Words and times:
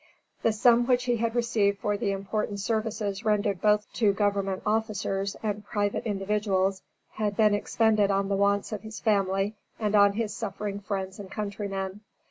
The 0.41 0.51
sums 0.51 0.87
which 0.87 1.03
he 1.03 1.17
had 1.17 1.35
received 1.35 1.77
for 1.77 1.95
the 1.95 2.09
important 2.09 2.59
services 2.59 3.23
rendered 3.23 3.61
both 3.61 3.85
to 3.93 4.13
government 4.13 4.63
officers 4.65 5.35
and 5.43 5.63
private 5.63 6.05
individuals, 6.07 6.81
had 7.11 7.37
been 7.37 7.53
expended 7.53 8.09
on 8.09 8.27
the 8.27 8.35
wants 8.35 8.71
of 8.71 8.81
his 8.81 8.99
family 8.99 9.53
and 9.79 9.93
on 9.93 10.13
his 10.13 10.33
suffering 10.33 10.79
friends 10.79 11.19
and 11.19 11.29
countrymen. 11.29 12.01